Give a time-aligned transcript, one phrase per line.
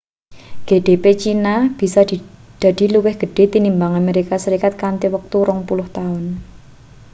[0.67, 2.01] gdp china bisa
[2.61, 6.23] dadi luwih gedhe tinimbang amerika serikat kanthi wektu rong puluh taun